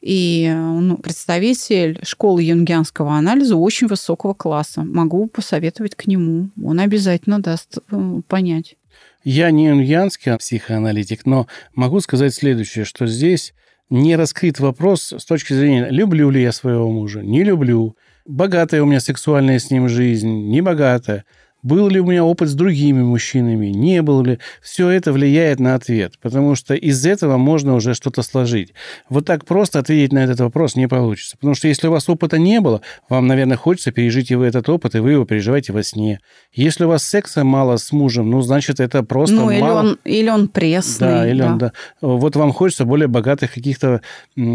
и 0.01 0.51
ну, 0.53 0.97
представитель 0.97 1.99
школы 2.03 2.43
юнгианского 2.43 3.15
анализа 3.15 3.55
очень 3.55 3.87
высокого 3.87 4.33
класса. 4.33 4.81
Могу 4.83 5.27
посоветовать 5.27 5.95
к 5.95 6.07
нему. 6.07 6.49
Он 6.63 6.79
обязательно 6.79 7.39
даст 7.39 7.77
э, 7.77 8.21
понять. 8.27 8.75
Я 9.23 9.51
не 9.51 9.67
юнгианский 9.67 10.35
психоаналитик, 10.37 11.25
но 11.25 11.47
могу 11.75 11.99
сказать 11.99 12.33
следующее, 12.33 12.85
что 12.85 13.05
здесь 13.05 13.53
не 13.91 14.15
раскрыт 14.15 14.59
вопрос 14.59 15.13
с 15.15 15.25
точки 15.25 15.53
зрения, 15.53 15.87
люблю 15.89 16.31
ли 16.31 16.41
я 16.41 16.51
своего 16.51 16.89
мужа, 16.89 17.21
не 17.21 17.43
люблю, 17.43 17.95
богатая 18.25 18.81
у 18.81 18.85
меня 18.85 18.99
сексуальная 18.99 19.59
с 19.59 19.69
ним 19.69 19.89
жизнь, 19.89 20.29
не 20.49 20.61
богатая, 20.61 21.25
был 21.63 21.89
ли 21.89 21.99
у 21.99 22.05
меня 22.05 22.23
опыт 22.23 22.49
с 22.49 22.53
другими 22.53 23.01
мужчинами, 23.01 23.67
не 23.67 24.01
был 24.01 24.23
ли. 24.23 24.39
Все 24.61 24.89
это 24.89 25.13
влияет 25.13 25.59
на 25.59 25.75
ответ, 25.75 26.13
потому 26.21 26.55
что 26.55 26.73
из 26.73 27.05
этого 27.05 27.37
можно 27.37 27.75
уже 27.75 27.93
что-то 27.93 28.21
сложить. 28.21 28.73
Вот 29.09 29.25
так 29.25 29.45
просто 29.45 29.79
ответить 29.79 30.13
на 30.13 30.23
этот 30.23 30.39
вопрос 30.39 30.75
не 30.75 30.87
получится. 30.87 31.37
Потому 31.37 31.55
что 31.55 31.67
если 31.67 31.87
у 31.87 31.91
вас 31.91 32.09
опыта 32.09 32.37
не 32.37 32.59
было, 32.59 32.81
вам, 33.09 33.27
наверное, 33.27 33.57
хочется 33.57 33.91
пережить 33.91 34.29
его 34.29 34.43
этот 34.43 34.67
опыт, 34.69 34.95
и 34.95 34.99
вы 34.99 35.11
его 35.11 35.25
переживаете 35.25 35.73
во 35.73 35.83
сне. 35.83 36.19
Если 36.53 36.85
у 36.85 36.87
вас 36.87 37.03
секса 37.03 37.43
мало 37.43 37.77
с 37.77 37.91
мужем, 37.91 38.29
ну, 38.29 38.41
значит, 38.41 38.79
это 38.79 39.03
просто 39.03 39.35
ну, 39.35 39.51
или 39.51 39.61
мало. 39.61 39.79
он, 39.79 39.99
или 40.03 40.29
он 40.29 40.47
пресный. 40.47 41.07
Да, 41.07 41.29
или 41.29 41.41
он, 41.41 41.57
да. 41.57 41.73
Вот 42.01 42.35
вам 42.35 42.53
хочется 42.53 42.85
более 42.85 43.07
богатых 43.07 43.53
каких-то 43.53 44.01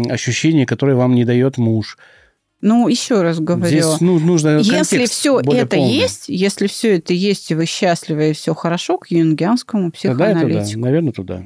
ощущений, 0.09 0.65
которые 0.65 0.95
вам 0.95 1.15
не 1.15 1.25
дает 1.25 1.57
муж. 1.57 1.97
Ну, 2.61 2.87
еще 2.87 3.21
раз 3.21 3.39
говорю. 3.39 3.67
Здесь 3.67 4.01
ну, 4.01 4.19
нужно 4.19 4.57
Если 4.57 5.05
все 5.05 5.39
это 5.39 5.77
полный. 5.77 5.91
есть, 5.91 6.27
если 6.27 6.67
все 6.67 6.97
это 6.97 7.13
есть, 7.13 7.51
и 7.51 7.55
вы 7.55 7.65
счастливы, 7.65 8.31
и 8.31 8.33
все 8.33 8.55
хорошо, 8.55 8.97
к 8.97 9.11
юнгианскому 9.11 9.91
Тогда 9.91 10.29
это 10.29 10.39
да, 10.39 10.45
психоаналитику. 10.47 10.79
наверное, 10.79 11.13
туда. 11.13 11.43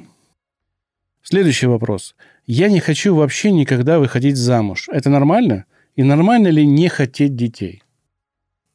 Следующий 1.21 1.67
вопрос. 1.67 2.15
Я 2.47 2.69
не 2.69 2.79
хочу 2.79 3.13
вообще 3.13 3.51
никогда 3.51 3.99
выходить 3.99 4.37
замуж. 4.37 4.89
Это 4.91 5.09
нормально? 5.09 5.65
И 5.95 6.03
нормально 6.03 6.47
ли 6.47 6.65
не 6.65 6.87
хотеть 6.87 7.35
детей? 7.35 7.83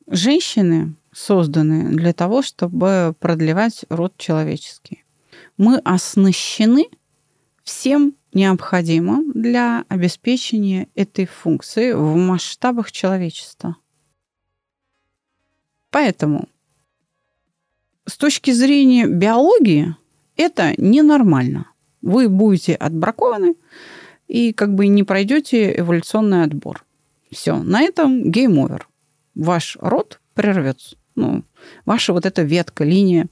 Женщины 0.09 0.95
созданы 1.13 1.97
для 1.97 2.13
того, 2.13 2.43
чтобы 2.43 3.15
продлевать 3.19 3.85
род 3.89 4.15
человеческий. 4.19 5.05
Мы 5.57 5.79
оснащены 5.79 6.87
всем 7.67 8.15
необходимым 8.33 9.33
для 9.33 9.85
обеспечения 9.89 10.89
этой 10.95 11.27
функции 11.27 11.93
в 11.93 12.15
масштабах 12.15 12.93
человечества. 12.93 13.77
Поэтому 15.91 16.49
с 18.07 18.17
точки 18.17 18.53
зрения 18.53 19.07
биологии 19.07 19.97
это 20.37 20.75
ненормально. 20.81 21.69
Вы 22.03 22.29
будете 22.29 22.75
отбракованы 22.75 23.57
и 24.29 24.53
как 24.53 24.75
бы 24.75 24.87
не 24.87 25.03
пройдете 25.03 25.77
эволюционный 25.77 26.45
отбор. 26.45 26.85
Все, 27.33 27.57
на 27.57 27.83
этом 27.83 28.31
game 28.31 28.56
over. 28.56 28.87
Ваш 29.35 29.77
род 29.81 30.21
прервется. 30.35 30.97
Ну, 31.17 31.43
ваша 31.85 32.13
вот 32.13 32.27
эта 32.27 32.43
ветка, 32.43 32.85
линия 32.85 33.29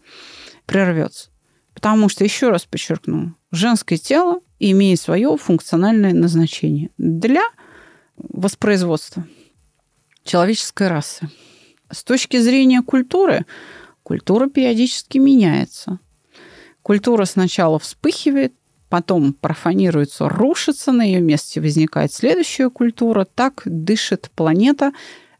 прервется. 0.66 1.30
Потому 1.74 2.08
что, 2.08 2.24
еще 2.24 2.50
раз 2.50 2.64
подчеркну, 2.64 3.34
женское 3.50 3.98
тело 3.98 4.40
имеет 4.58 5.00
свое 5.00 5.36
функциональное 5.36 6.14
назначение 6.14 6.90
для 6.98 7.42
воспроизводства 8.16 9.26
человеческой 10.24 10.88
расы. 10.88 11.28
С 11.90 12.02
точки 12.04 12.38
зрения 12.38 12.82
культуры, 12.82 13.44
культура 14.02 14.48
периодически 14.48 15.18
меняется. 15.18 15.98
Культура 16.82 17.24
сначала 17.24 17.78
вспыхивает, 17.78 18.54
потом 18.88 19.32
профанируется, 19.32 20.28
рушится, 20.28 20.92
на 20.92 21.02
ее 21.02 21.20
месте 21.20 21.60
возникает 21.60 22.12
следующая 22.12 22.70
культура, 22.70 23.24
так 23.24 23.62
дышит 23.64 24.30
планета, 24.34 24.92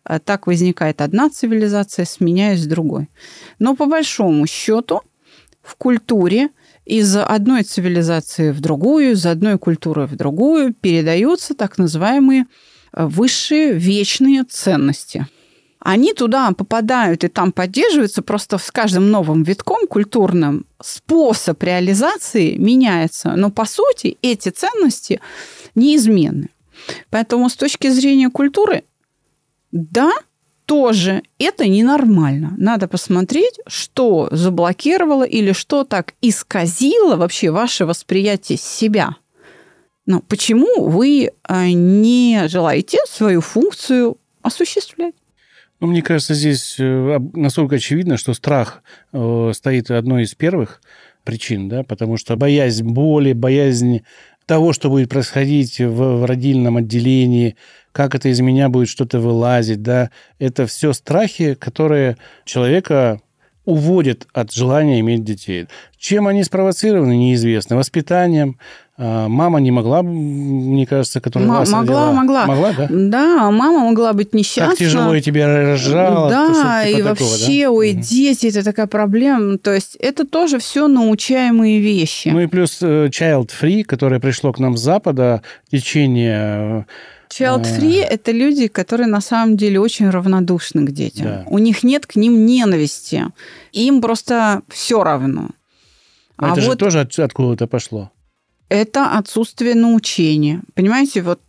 э, 0.05 0.19
так 0.19 0.47
возникает 0.47 1.01
одна 1.01 1.31
цивилизация, 1.31 2.05
сменяясь 2.05 2.67
другой. 2.67 3.09
Но 3.59 3.77
по 3.77 3.87
большому 3.87 4.47
счету 4.47 5.03
в 5.65 5.77
культуре 5.77 6.51
из 6.85 7.17
одной 7.17 7.63
цивилизации 7.63 8.51
в 8.51 8.61
другую, 8.61 9.13
из 9.13 9.25
одной 9.25 9.59
культуры 9.59 10.07
в 10.07 10.17
другую 10.17 10.75
передаются 10.75 11.55
так 11.55 11.79
называемые 11.79 12.45
э, 12.93 13.07
высшие 13.07 13.73
вечные 13.73 14.45
ценности. 14.45 15.27
Они 15.81 16.15
туда 16.15 16.51
попадают 16.53 17.25
и 17.25 17.29
там 17.29 17.53
поддерживаются, 17.53 18.23
просто 18.23 18.57
с 18.57 18.71
каждым 18.71 19.11
новым 19.11 19.43
витком 19.43 19.87
культурным 19.87 20.67
способ 20.83 21.63
реализации 21.63 22.57
меняется. 22.57 23.35
Но 23.37 23.51
по 23.51 23.67
сути 23.67 24.17
эти 24.23 24.49
ценности 24.49 25.21
неизменны. 25.75 26.49
Поэтому 27.11 27.51
с 27.51 27.57
точки 27.57 27.89
зрения 27.91 28.31
культуры, 28.31 28.85
да, 29.73 30.11
тоже 30.67 31.23
это 31.39 31.67
ненормально. 31.67 32.55
Надо 32.57 32.89
посмотреть, 32.89 33.59
что 33.67 34.29
заблокировало 34.31 35.25
или 35.25 35.53
что 35.53 35.85
так 35.85 36.15
исказило 36.23 37.17
вообще 37.17 37.51
ваше 37.51 37.87
восприятие 37.87 38.59
себя. 38.59 39.17
Но 40.07 40.21
почему 40.21 40.89
вы 40.89 41.31
э, 41.49 41.71
не 41.71 42.49
желаете 42.49 42.99
свою 43.09 43.41
функцию 43.41 44.19
осуществлять? 44.43 45.15
Ну, 45.81 45.87
мне 45.89 46.03
кажется, 46.03 46.35
здесь 46.35 46.77
э, 46.79 47.19
настолько 47.35 47.77
очевидно, 47.77 48.17
что 48.17 48.35
страх 48.35 48.83
э, 49.13 49.53
стоит 49.55 49.91
одной 49.91 50.25
из 50.25 50.35
первых 50.35 50.83
причин, 51.25 51.69
да, 51.69 51.83
потому 51.83 52.19
что 52.19 52.37
боязнь 52.37 52.85
боли, 52.87 53.33
боязнь 53.33 54.03
того, 54.47 54.75
что 54.75 54.91
будет 54.91 55.09
происходить 55.09 55.81
в 55.81 56.27
родильном 56.27 56.77
отделении, 56.77 57.57
как 57.95 58.17
это 58.17 58.29
из 58.29 58.41
меня 58.41 58.69
будет 58.69 58.89
что-то 58.89 59.21
вылазить, 59.21 59.81
да, 59.83 60.11
это 60.41 60.67
все 60.67 60.93
страхи, 60.93 61.55
которые 61.55 62.17
человека 62.45 63.21
уводят 63.65 64.27
от 64.35 64.53
желания 64.53 65.01
иметь 65.01 65.25
детей. 65.25 65.69
Чем 65.97 66.27
они 66.27 66.45
спровоцированы, 66.45 67.17
неизвестно. 67.17 67.77
Воспитанием, 67.77 68.59
а, 68.99 69.27
Мама 69.29 69.59
не 69.59 69.71
могла, 69.71 70.03
мне 70.03 70.87
кажется, 70.87 71.21
которая 71.21 71.49
М- 71.49 71.55
вас 71.55 71.71
могла, 71.71 72.09
родила. 72.09 72.13
могла. 72.13 72.47
Могла, 72.47 72.73
да? 72.73 72.87
Да, 72.91 73.51
мама 73.51 73.79
могла 73.89 74.13
быть 74.13 74.35
несчастна. 74.35 74.71
Как 74.71 74.79
тяжело 74.79 75.15
я 75.15 75.23
тебя 75.23 75.47
рожала. 75.47 76.29
Да, 76.29 76.53
что-то 76.53 76.83
и 76.89 76.95
типа 76.97 77.09
такого, 77.11 77.29
вообще, 77.31 77.63
да? 77.63 77.71
ой, 77.71 77.93
Мгм. 77.93 78.01
дети, 78.03 78.47
это 78.49 78.65
такая 78.65 78.87
проблема. 78.87 79.57
То 79.59 79.73
есть 79.73 79.97
это 79.97 80.27
тоже 80.27 80.59
все 80.59 80.87
научаемые 80.89 81.81
вещи. 81.81 82.29
Ну 82.29 82.41
и 82.41 82.47
плюс 82.47 82.79
э, 82.83 83.07
Child 83.07 83.51
Free, 83.59 83.83
которое 83.85 84.21
пришло 84.21 84.53
к 84.53 84.59
нам 84.59 84.77
с 84.77 84.81
Запада, 84.81 85.41
течение... 85.71 86.87
Child 87.31 87.63
free– 87.65 88.01
это 88.11 88.33
люди, 88.33 88.69
которые 88.69 89.07
на 89.07 89.21
самом 89.21 89.57
деле 89.57 89.81
очень 89.81 90.09
равнодушны 90.11 90.87
к 90.87 90.91
детям. 90.93 91.27
Да. 91.27 91.45
У 91.47 91.59
них 91.59 91.83
нет 91.83 92.07
к 92.07 92.17
ним 92.17 92.47
ненависти. 92.47 93.27
Им 93.73 94.01
просто 94.01 94.63
все 94.69 95.03
равно. 95.03 95.51
А 96.37 96.53
это 96.53 96.61
же 96.61 96.75
тоже 96.77 97.01
от- 97.01 97.19
откуда-то 97.19 97.67
пошло. 97.67 98.11
это 98.69 99.19
отсутствие 99.19 99.75
научения. 99.75 100.63
Понимаете, 100.75 101.23
вот 101.23 101.41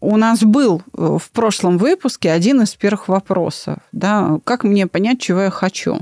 у 0.00 0.16
нас 0.16 0.42
был 0.42 0.82
э, 0.96 1.18
в 1.20 1.30
прошлом 1.30 1.78
выпуске 1.78 2.30
один 2.30 2.60
из 2.62 2.74
первых 2.74 3.08
вопросов. 3.08 3.78
Да, 3.92 4.38
как 4.44 4.64
мне 4.64 4.86
понять, 4.86 5.20
чего 5.20 5.40
я 5.42 5.50
хочу? 5.50 6.00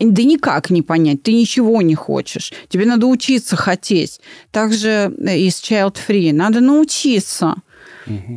Да 0.00 0.22
никак 0.22 0.70
не 0.70 0.82
понять, 0.82 1.22
ты 1.22 1.32
ничего 1.32 1.82
не 1.82 1.94
хочешь. 1.94 2.52
Тебе 2.68 2.84
надо 2.86 3.06
учиться 3.06 3.56
хотеть. 3.56 4.20
Также 4.50 4.88
э, 5.18 5.38
из 5.38 5.54
Child 5.62 5.96
Free 6.06 6.32
надо 6.32 6.60
научиться 6.60 7.54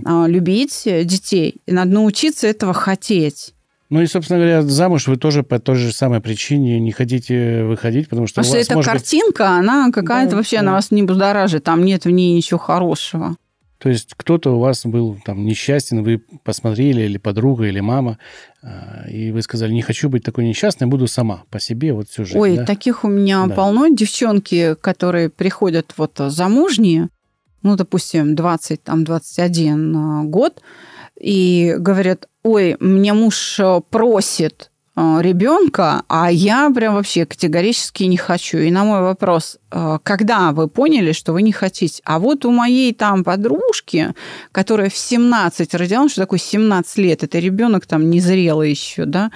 А, 0.05 0.25
любить 0.27 0.81
детей. 0.85 1.61
И 1.65 1.71
надо 1.71 1.91
научиться 1.91 2.47
этого 2.47 2.73
хотеть. 2.73 3.53
Ну 3.89 4.01
и, 4.01 4.05
собственно 4.05 4.39
говоря, 4.39 4.61
замуж 4.61 5.07
вы 5.07 5.17
тоже 5.17 5.43
по 5.43 5.59
той 5.59 5.75
же 5.75 5.91
самой 5.91 6.21
причине 6.21 6.79
не 6.79 6.91
хотите 6.93 7.63
выходить, 7.65 8.07
потому 8.07 8.25
что 8.25 8.41
Потому 8.41 8.51
у 8.51 8.55
что 8.55 8.61
эта 8.63 8.75
может 8.75 8.89
быть, 8.93 9.01
картинка, 9.01 9.49
она 9.49 9.91
какая-то 9.91 10.31
Да, 10.31 10.37
вообще, 10.37 10.55
да. 10.57 10.61
она 10.61 10.71
вас 10.73 10.91
не 10.91 11.03
будоражит, 11.03 11.65
там 11.65 11.83
нет 11.83 12.05
в 12.05 12.09
ней 12.09 12.33
ничего 12.33 12.57
хорошего. 12.57 13.35
То 13.79 13.89
есть 13.89 14.13
кто-то 14.15 14.55
у 14.55 14.59
вас 14.59 14.85
был 14.85 15.17
там 15.25 15.43
несчастен, 15.43 16.03
вы 16.03 16.21
посмотрели, 16.43 17.01
или 17.01 17.17
подруга, 17.17 17.65
или 17.65 17.79
мама, 17.81 18.17
а, 18.61 19.09
и 19.09 19.31
вы 19.31 19.41
сказали, 19.41 19.73
не 19.73 19.81
хочу 19.81 20.07
быть 20.07 20.23
такой 20.23 20.45
несчастной, 20.45 20.87
буду 20.87 21.07
сама 21.07 21.43
по 21.49 21.59
себе 21.59 21.91
вот 21.91 22.07
всю 22.07 22.23
жизнь. 22.23 22.37
Ой, 22.37 22.57
да? 22.57 22.65
таких 22.65 23.03
у 23.03 23.07
меня 23.09 23.45
Да. 23.47 23.55
полно. 23.55 23.87
Девчонки, 23.89 24.75
которые 24.79 25.29
приходят 25.29 25.93
вот 25.97 26.13
замужние, 26.17 27.09
ну, 27.63 27.75
допустим, 27.75 28.35
20, 28.35 28.83
там, 28.83 29.03
21 29.03 29.95
а, 29.95 30.23
год, 30.23 30.61
и 31.19 31.75
говорят, 31.77 32.27
ой, 32.43 32.75
мне 32.79 33.13
муж 33.13 33.59
э, 33.59 33.81
просит 33.89 34.71
ребенка, 34.95 36.03
а 36.09 36.31
я 36.31 36.69
прям 36.73 36.95
вообще 36.95 37.25
категорически 37.25 38.03
не 38.03 38.17
хочу. 38.17 38.57
И 38.57 38.71
на 38.71 38.83
мой 38.83 39.01
вопрос, 39.01 39.55
э, 39.55 39.60
когда 40.03 40.51
вы 40.51 40.67
поняли, 40.67 41.11
что 41.11 41.33
вы 41.33 41.41
не 41.41 41.51
хотите? 41.51 42.01
А 42.05 42.19
вот 42.19 42.45
у 42.45 42.51
моей 42.51 42.93
там 42.93 43.23
подружки, 43.23 44.13
которая 44.51 44.89
в 44.89 44.97
17 44.97 45.73
родила, 45.75 46.03
ну, 46.03 46.09
что 46.09 46.21
такое 46.21 46.39
17 46.39 46.97
лет, 46.97 47.23
это 47.23 47.39
ребенок 47.39 47.85
там 47.85 48.09
незрелый 48.09 48.69
еще, 48.69 49.05
да, 49.05 49.31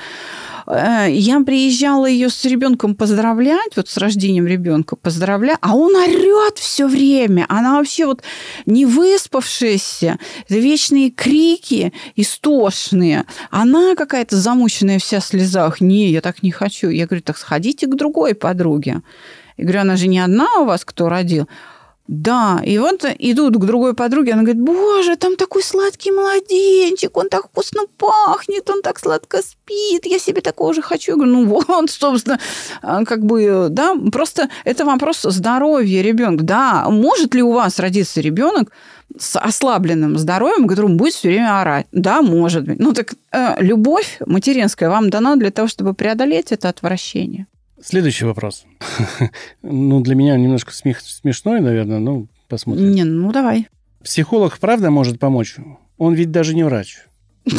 Э, 0.68 1.08
я 1.10 1.40
приезжала 1.42 2.06
ее 2.06 2.30
с 2.30 2.44
ребенком 2.46 2.96
поздравлять, 2.96 3.76
вот 3.76 3.90
с 3.90 3.98
рождением 3.98 4.48
ребенка 4.48 4.96
поздравляю, 4.96 5.58
а 5.62 5.76
он 5.76 5.96
орет 5.96 6.58
все 6.58 6.88
время. 6.88 7.46
Она 7.50 7.78
вообще 7.78 8.06
вот 8.06 8.24
не 8.66 8.86
выспавшаяся, 8.86 10.18
вечные 10.50 11.12
крики 11.12 11.94
истошные. 12.16 13.26
Она 13.52 13.96
какая-то 13.96 14.36
замученная 14.36 15.00
вся 15.00 15.20
в 15.20 15.26
слезах. 15.26 15.82
Не, 15.82 16.12
я 16.12 16.22
так 16.22 16.44
не 16.44 16.52
хочу. 16.52 16.90
Я 16.90 17.06
говорю, 17.06 17.24
так 17.24 17.38
сходите 17.38 17.88
к 17.88 17.96
другой 17.96 18.36
подруге. 18.36 19.02
Я 19.58 19.64
говорю, 19.64 19.82
она 19.82 19.96
же 19.96 20.08
не 20.08 20.20
одна 20.20 20.48
у 20.60 20.66
вас, 20.66 20.86
кто 20.86 21.10
родил. 21.10 21.48
Да, 22.08 22.62
и 22.64 22.78
вот 22.78 23.04
идут 23.18 23.56
к 23.56 23.66
другой 23.66 23.96
подруге, 23.96 24.34
она 24.34 24.44
говорит, 24.44 24.62
боже, 24.62 25.16
там 25.16 25.36
такой 25.36 25.64
сладкий 25.64 26.12
младенчик, 26.12 27.18
он 27.18 27.30
так 27.30 27.48
вкусно 27.48 27.82
пахнет, 27.98 28.70
он 28.70 28.84
так 28.84 29.00
сладко 29.00 29.42
спит, 29.42 30.06
я 30.06 30.20
себе 30.20 30.42
такого 30.42 30.72
же 30.76 30.84
хочу. 30.84 31.14
Я 31.14 31.16
говорю, 31.16 31.32
ну 31.32 31.46
вот, 31.46 31.90
собственно, 31.90 32.40
а, 32.84 33.06
как 33.06 33.26
бы, 33.26 33.70
да, 33.72 33.96
просто 34.12 34.50
это 34.66 34.86
вопрос 34.86 35.24
здоровья 35.24 36.04
ребенка. 36.04 36.44
Да, 36.44 36.88
может 36.92 37.34
ли 37.34 37.42
у 37.42 37.54
вас 37.54 37.80
родиться 37.80 38.22
ребенок 38.22 38.72
с 39.18 39.40
ослабленным 39.40 40.20
здоровьем, 40.20 40.68
которому 40.68 40.98
будет 40.98 41.16
все 41.16 41.30
время 41.30 41.60
орать? 41.60 41.88
Да, 41.92 42.22
может 42.22 42.66
быть. 42.66 42.78
Ну 42.78 42.94
так 42.94 43.16
э, 43.32 43.56
любовь 43.64 44.20
материнская 44.28 44.90
вам 44.90 45.10
дана 45.10 45.38
для 45.38 45.50
того, 45.50 45.68
чтобы 45.68 45.96
преодолеть 45.96 46.52
это 46.52 46.70
отвращение. 46.70 47.48
Следующий 47.86 48.26
вопрос. 48.26 48.66
ну, 49.62 50.02
для 50.02 50.16
меня 50.16 50.36
немножко 50.38 50.72
смех- 50.72 51.02
смешной, 51.02 51.62
наверное, 51.62 52.00
ну, 52.00 52.28
посмотрим. 52.48 52.92
Не, 52.92 53.04
ну 53.04 53.32
давай. 53.32 53.68
Психолог 54.04 54.58
правда 54.58 54.90
может 54.90 55.20
помочь? 55.20 55.58
Он 56.00 56.16
ведь 56.16 56.32
даже 56.32 56.56
не 56.56 56.64
врач. 56.64 57.06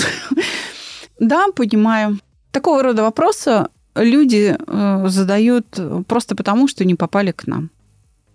Да, 1.19 1.47
понимаю. 1.55 2.19
Такого 2.51 2.83
рода 2.83 3.03
вопросы 3.03 3.69
люди 3.95 4.55
э, 4.55 5.09
задают 5.09 5.81
просто 6.07 6.37
потому, 6.37 6.69
что 6.69 6.85
не 6.85 6.95
попали 6.95 7.33
к 7.33 7.47
нам. 7.47 7.71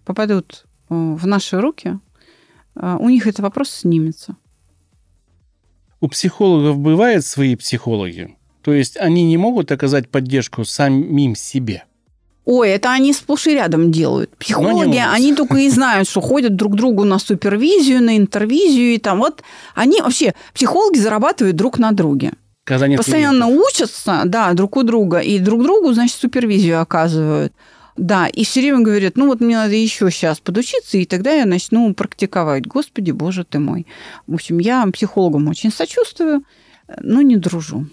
Попадут 0.04 0.66
э, 0.90 0.96
в 0.96 1.28
наши 1.28 1.62
руки, 1.62 2.00
э, 2.76 2.98
у 3.00 3.10
них 3.10 3.28
этот 3.28 3.42
вопрос 3.42 3.70
снимется. 3.70 4.36
У 6.00 6.08
психологов 6.08 6.80
бывают 6.80 7.24
свои 7.24 7.56
психологи? 7.56 8.36
То 8.63 8.74
есть 8.74 8.97
они 8.97 9.24
не 9.24 9.38
могут 9.38 9.71
оказать 9.71 10.10
поддержку 10.10 10.65
самим 10.65 11.36
себе? 11.36 11.84
Ой, 12.45 12.69
это 12.69 12.91
они 12.91 13.13
сплошь 13.13 13.47
и 13.47 13.54
рядом 13.54 13.91
делают. 13.91 14.36
Психологи, 14.38 14.97
они 14.97 15.36
только 15.36 15.58
и 15.58 15.69
знают, 15.69 16.08
что 16.08 16.21
ходят 16.21 16.56
друг 16.56 16.76
другу 16.76 17.04
на 17.04 17.19
супервизию, 17.19 18.02
на 18.02 18.17
интервизию 18.17 18.95
и 18.95 18.97
там. 18.97 19.19
Вот 19.19 19.43
они 19.76 20.02
вообще, 20.02 20.34
психологи 20.54 20.97
зарабатывают 20.97 21.56
друг 21.56 21.78
на 21.78 21.91
друге. 21.91 22.34
Когда 22.63 22.88
нет 22.88 22.97
Постоянно 22.97 23.45
клиентов? 23.45 23.67
учатся, 23.67 24.21
да, 24.26 24.54
друг 24.54 24.78
у 24.78 24.84
друга, 24.84 25.19
и 25.19 25.39
друг 25.39 25.63
другу, 25.63 25.93
значит, 25.93 26.17
супервизию 26.17 26.82
оказывают. 26.82 27.54
Да, 27.97 28.28
и 28.28 28.43
все 28.43 28.62
время 28.62 28.80
говорят, 28.80 29.17
ну 29.17 29.28
вот 29.28 29.41
мне 29.41 29.56
надо 29.56 29.76
еще 29.76 30.10
сейчас 30.10 30.39
подучиться, 30.39 30.97
и 30.97 31.06
тогда 31.06 31.34
я 31.34 31.45
начну 31.45 31.93
практиковать. 31.93 32.65
Господи, 32.65 33.12
боже 33.12 33.43
ты 33.43 33.60
мой. 33.60 33.86
В 34.28 34.34
общем, 34.34 34.60
я 34.60 34.86
психологам 34.93 35.47
очень 35.47 35.71
сочувствую, 35.71 36.43
но 37.00 37.21
не 37.21 37.36
дружу. 37.36 37.88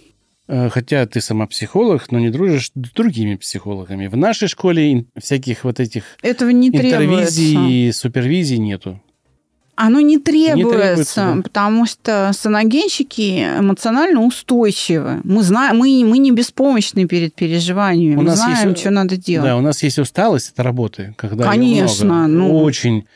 Э, 0.48 0.68
Хотя 0.70 1.06
ты 1.06 1.20
сама 1.20 1.46
психолог, 1.46 2.10
но 2.10 2.18
не 2.18 2.30
дружишь 2.30 2.68
с 2.68 2.70
другими 2.74 3.36
психологами. 3.36 4.06
В 4.06 4.16
нашей 4.16 4.48
школе 4.48 5.04
всяких 5.18 5.64
вот 5.64 5.78
этих 5.78 6.04
Этого 6.22 6.48
не 6.50 6.70
требуется. 6.70 7.04
интервизий 7.04 7.88
и 7.88 7.92
супервизий 7.92 8.58
нету. 8.58 9.00
Оно 9.80 10.00
не 10.00 10.18
требуется, 10.18 10.56
Не 10.56 10.64
требуется, 10.64 11.32
да. 11.36 11.42
потому 11.42 11.86
что 11.86 12.30
саногенщики 12.34 13.44
эмоционально 13.60 14.24
устойчивы. 14.24 15.20
Мы 15.22 15.42
знаем, 15.44 15.76
мы, 15.78 16.04
мы 16.04 16.18
не 16.18 16.32
беспомощны 16.32 17.06
перед 17.06 17.34
переживаниями. 17.34 18.14
У 18.16 18.18
мы 18.18 18.24
нас 18.24 18.38
знаем, 18.38 18.70
есть- 18.70 18.80
что 18.80 18.90
надо 18.90 19.16
делать. 19.16 19.46
Да, 19.48 19.56
у 19.56 19.60
нас 19.60 19.82
есть 19.84 19.98
усталость 20.00 20.50
от 20.52 20.60
работы, 20.60 21.14
когда 21.16 21.44
Конечно, 21.44 22.26
много. 22.26 22.28
ну. 22.48 22.58
очень. 22.62 23.06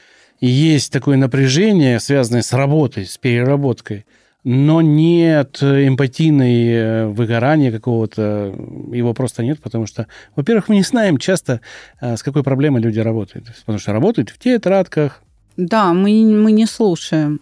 И 0.41 0.47
есть 0.47 0.93
такое 0.93 1.17
напряжение, 1.17 1.99
связанное 1.99 2.43
с 2.43 2.53
работой, 2.53 3.07
с 3.07 3.19
переработкой, 3.19 4.05
но 4.45 4.81
нет 4.81 5.63
эмпатийной 5.63 6.67
э, 6.69 7.07
выгорания 7.07 7.71
какого-то, 7.71 8.55
его 8.93 9.15
просто 9.15 9.45
нет, 9.45 9.61
потому 9.61 9.87
что, 9.87 10.09
во-первых, 10.35 10.69
мы 10.69 10.77
не 10.77 10.83
знаем 10.83 11.19
часто, 11.19 11.61
э, 12.01 12.17
с 12.17 12.23
какой 12.23 12.43
проблемой 12.43 12.83
люди 12.83 12.99
работают. 12.99 13.47
Потому 13.61 13.79
что 13.79 13.93
работают 13.93 14.31
в 14.31 14.39
тетрадках. 14.39 15.23
Да, 15.57 15.93
мы, 15.93 16.11
мы 16.25 16.51
не 16.53 16.67
слушаем. 16.67 17.41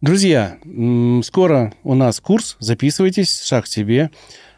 Друзья, 0.00 0.58
скоро 1.22 1.72
у 1.82 1.94
нас 1.94 2.20
курс, 2.20 2.56
записывайтесь, 2.58 3.42
шаг 3.42 3.64
к 3.64 3.68
себе. 3.68 4.10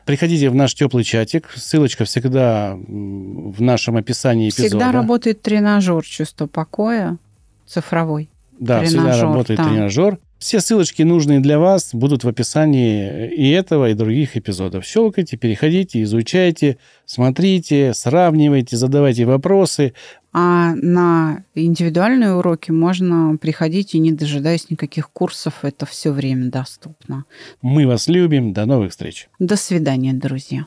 Приходите 0.04 0.50
в 0.50 0.54
наш 0.54 0.74
теплый 0.74 1.04
чатик, 1.04 1.50
ссылочка 1.54 2.04
всегда 2.04 2.76
в 2.76 3.60
нашем 3.60 3.96
описании 3.96 4.48
эпизода. 4.48 4.68
Всегда 4.68 4.92
работает 4.92 5.42
тренажер 5.42 6.04
чувства 6.04 6.46
покоя 6.46 7.18
цифровой. 7.66 8.30
Да, 8.58 8.82
всегда 8.82 9.02
Тренажер, 9.02 9.24
работает 9.24 9.58
да. 9.58 9.68
тренажер. 9.68 10.18
Все 10.46 10.60
ссылочки, 10.60 11.02
нужные 11.02 11.40
для 11.40 11.58
вас, 11.58 11.92
будут 11.92 12.22
в 12.22 12.28
описании 12.28 13.28
и 13.34 13.50
этого, 13.50 13.90
и 13.90 13.94
других 13.94 14.36
эпизодов. 14.36 14.84
Щелкайте, 14.84 15.36
переходите, 15.36 16.00
изучайте, 16.04 16.78
смотрите, 17.04 17.92
сравнивайте, 17.92 18.76
задавайте 18.76 19.24
вопросы. 19.24 19.92
А 20.32 20.76
на 20.76 21.42
индивидуальные 21.56 22.34
уроки 22.34 22.70
можно 22.70 23.36
приходить 23.38 23.96
и 23.96 23.98
не 23.98 24.12
дожидаясь 24.12 24.70
никаких 24.70 25.10
курсов, 25.10 25.54
это 25.62 25.84
все 25.84 26.12
время 26.12 26.48
доступно. 26.48 27.24
Мы 27.60 27.88
вас 27.88 28.06
любим. 28.06 28.52
До 28.52 28.66
новых 28.66 28.92
встреч. 28.92 29.28
До 29.40 29.56
свидания, 29.56 30.12
друзья. 30.12 30.66